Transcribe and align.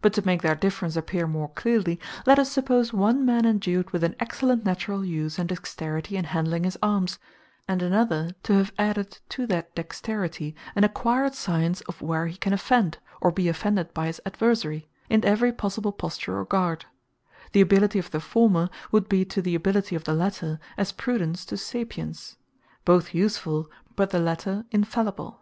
But 0.00 0.12
to 0.12 0.24
make 0.24 0.42
their 0.42 0.54
difference 0.54 0.94
appeare 0.94 1.26
more 1.28 1.48
cleerly, 1.48 1.98
let 2.24 2.38
us 2.38 2.52
suppose 2.52 2.92
one 2.92 3.24
man 3.26 3.44
endued 3.44 3.90
with 3.90 4.04
an 4.04 4.14
excellent 4.20 4.64
naturall 4.64 5.04
use, 5.04 5.40
and 5.40 5.48
dexterity 5.48 6.16
in 6.16 6.26
handling 6.26 6.62
his 6.62 6.78
armes; 6.84 7.18
and 7.66 7.82
another 7.82 8.30
to 8.44 8.52
have 8.52 8.72
added 8.78 9.18
to 9.30 9.44
that 9.48 9.74
dexterity, 9.74 10.54
an 10.76 10.84
acquired 10.84 11.34
Science, 11.34 11.80
of 11.80 12.00
where 12.00 12.28
he 12.28 12.36
can 12.36 12.52
offend, 12.52 12.98
or 13.20 13.32
be 13.32 13.48
offended 13.48 13.92
by 13.92 14.06
his 14.06 14.20
adversarie, 14.24 14.86
in 15.10 15.24
every 15.24 15.50
possible 15.52 15.90
posture, 15.90 16.38
or 16.38 16.44
guard: 16.44 16.84
The 17.50 17.60
ability 17.60 17.98
of 17.98 18.12
the 18.12 18.20
former, 18.20 18.70
would 18.92 19.08
be 19.08 19.24
to 19.24 19.42
the 19.42 19.56
ability 19.56 19.96
of 19.96 20.04
the 20.04 20.14
later, 20.14 20.60
as 20.76 20.92
Prudence 20.92 21.44
to 21.46 21.56
Sapience; 21.56 22.36
both 22.84 23.08
usefull; 23.08 23.66
but 23.96 24.10
the 24.10 24.20
later 24.20 24.64
infallible. 24.70 25.40